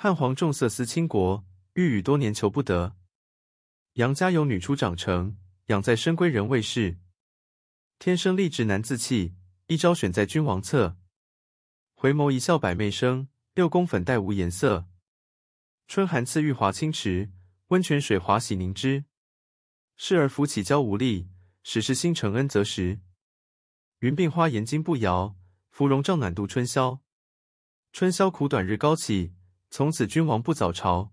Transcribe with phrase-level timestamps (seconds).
[0.00, 2.96] 汉皇重色思倾国，御宇多年求不得。
[3.94, 5.36] 杨家有女初长成，
[5.66, 6.98] 养在深闺人未识。
[7.98, 9.34] 天生丽质难自弃，
[9.66, 10.96] 一朝选在君王侧。
[11.96, 14.86] 回眸一笑百媚生，六宫粉黛无颜色。
[15.88, 17.32] 春寒赐玉华清池，
[17.70, 19.04] 温泉水滑洗凝脂。
[19.96, 21.28] 侍儿扶起娇无力，
[21.64, 23.00] 始是心承恩泽时。
[23.98, 25.34] 云鬓花颜金步摇，
[25.70, 27.00] 芙蓉帐暖度春宵。
[27.92, 29.34] 春宵苦短日高起，
[29.70, 31.12] 从此君王不早朝。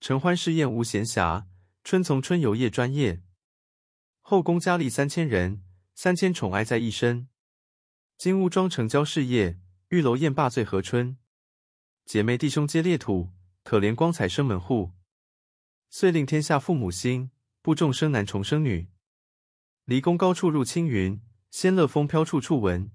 [0.00, 1.46] 承欢侍宴无闲暇，
[1.84, 3.22] 春从春游夜专夜。
[4.20, 5.62] 后宫佳丽三千人，
[5.94, 7.28] 三千宠爱在一身。
[8.18, 11.18] 金屋妆成娇侍夜，玉楼宴罢醉和春。
[12.04, 13.30] 姐妹弟兄皆列土，
[13.62, 14.92] 可怜光彩生门户。
[15.88, 18.88] 遂令天下父母心，不重生男重生女。
[19.84, 21.20] 离宫高处入青云，
[21.50, 22.90] 仙乐风飘处处闻。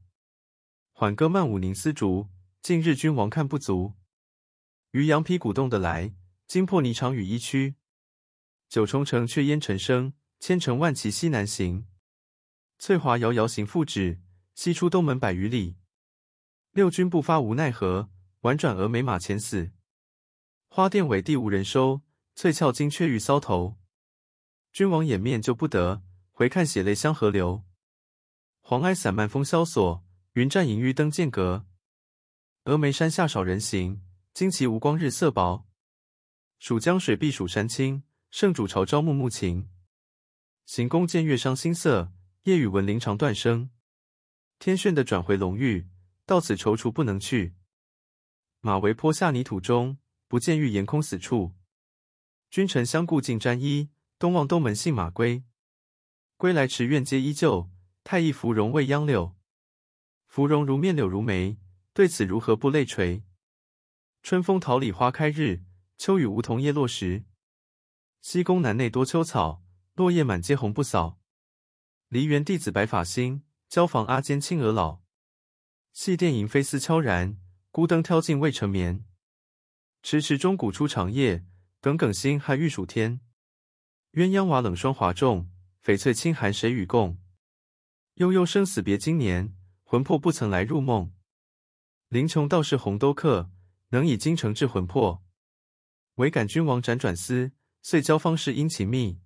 [0.92, 2.30] 缓歌慢舞凝丝竹，
[2.62, 3.94] 近日君王看不足。
[4.98, 6.16] 渔阳鼙鼓动的来，
[6.48, 7.76] 惊破霓裳羽衣曲。
[8.68, 11.86] 九重城却烟尘生，千城万骑西南行。
[12.80, 14.20] 翠华遥遥行复止，
[14.56, 15.76] 西出东门百余里。
[16.72, 18.10] 六军不发无奈何，
[18.42, 19.70] 宛转蛾眉马前死。
[20.68, 22.02] 花钿委地无人收，
[22.34, 23.78] 翠翘金雀玉搔头。
[24.74, 26.02] 君王掩面救不得，
[26.32, 27.64] 回看血泪相和流。
[28.62, 31.68] 黄埃散漫风萧索，云栈隐玉灯渐隔。
[32.64, 34.02] 峨眉山下少人行，
[34.38, 35.66] 旌旗无光日色薄。
[36.60, 39.68] 蜀江水碧蜀山青，圣主朝朝暮暮晴。
[40.68, 43.72] 行宫见月伤心色，夜雨闻铃肠断声。
[44.60, 45.88] 天旋的转回龙驭，
[46.28, 47.56] 到此踌躇不能去。
[48.62, 51.56] 马嵬坡下泥土中，不见玉颜空死处。
[52.52, 55.44] 君臣相顾尽沾衣，东望东门信马归。
[56.36, 57.72] 归来池苑皆依旧，
[58.04, 59.36] 太液芙蓉未央柳。
[60.28, 61.58] 芙蓉如面柳如眉。
[61.92, 63.24] 对此如何不泪垂？
[64.30, 65.64] 春风桃李花开日，
[65.98, 67.24] 秋雨梧桐叶落时。
[68.20, 69.64] 西宫南内多秋草，
[69.94, 71.18] 落叶满阶红不扫。
[72.10, 75.00] 梨园弟子白发新，椒房阿监青娥老。
[75.94, 77.38] 戏殿萤飞思悄然，
[77.72, 79.06] 孤灯挑尽未成眠。
[80.04, 81.46] 迟迟钟鼓初长夜，
[81.80, 83.22] 耿耿星汉欲曙天。
[84.12, 85.50] 鸳鸯瓦冷霜华重，
[85.82, 87.18] 翡翠清寒谁与共？
[88.16, 91.14] 悠悠生死别经年，魂魄不曾来入梦。
[92.10, 93.50] 林琼道士红兜客，
[93.90, 95.24] 能以精诚治魂魄。
[96.16, 99.20] 唯感君王辗转思，遂交方士殷勤密。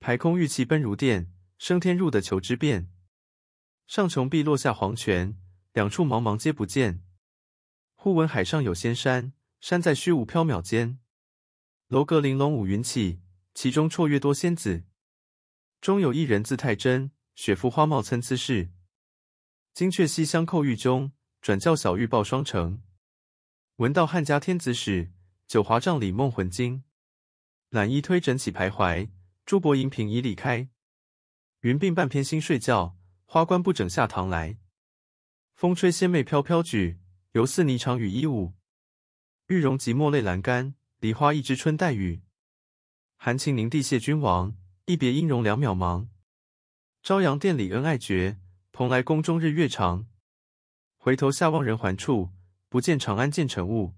[0.00, 2.90] 排空玉气奔如电，升天入地求之变。
[3.86, 5.36] 上穷碧落下黄泉，
[5.72, 7.02] 两处茫茫皆不见。
[7.94, 10.98] 忽闻海上有仙山，山在虚无缥缈间。
[11.88, 13.20] 楼阁玲珑五云起，
[13.54, 14.84] 其中绰约多仙子。
[15.80, 18.70] 中有一人字太真，雪肤花貌参差是。
[19.74, 21.12] 金雀西厢叩玉钟。
[21.40, 22.82] 转教小玉报双成，
[23.78, 25.12] 闻道汉家天子使，
[25.46, 26.82] 九华帐里梦魂惊。
[27.68, 29.10] 揽衣推枕起徘徊，
[29.46, 30.68] 珠箔银屏已里开。
[31.60, 34.58] 云鬓半偏新睡觉，花冠不整下堂来。
[35.54, 36.98] 风吹仙袂飘飘举，
[37.34, 38.54] 犹似霓裳羽衣舞。
[39.46, 42.22] 玉容即墨泪阑干，梨花一枝春带雨。
[43.14, 44.56] 含情凝地谢君王，
[44.86, 46.08] 一别音容两渺茫。
[47.04, 48.40] 朝阳殿里恩爱绝，
[48.72, 50.08] 蓬莱宫中日月长。
[50.96, 52.32] 回头下望人寰处，
[52.68, 53.94] 不见长安见尘雾。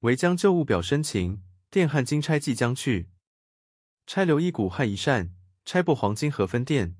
[0.00, 3.08] 唯将旧物表深情，电焊金钗即将去。
[4.06, 6.96] 钗留一股汉一扇，钗破黄金何分店？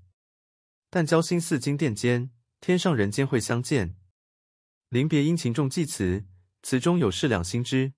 [0.90, 3.96] 但交心似金殿间，天上人间会相见。
[4.88, 6.26] 临别殷勤重寄词，
[6.62, 7.92] 词中有事两心知。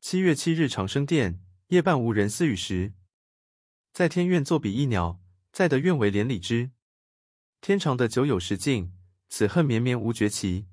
[0.00, 2.92] 七月七日长生殿，夜半无人私语时。
[3.92, 5.20] 在天愿作比翼鸟，
[5.52, 6.72] 在得愿为连理枝。
[7.60, 8.92] 天长的久有时尽。
[9.28, 10.68] 此恨绵绵无绝期。